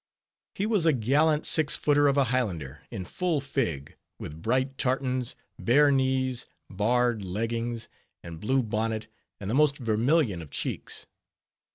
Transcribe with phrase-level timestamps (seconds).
[0.55, 5.35] He was a gallant six footer of a Highlander "in full fig," with bright tartans,
[5.59, 7.87] bare knees, barred leggings,
[8.23, 9.05] and blue bonnet
[9.39, 11.05] and the most vermilion of cheeks.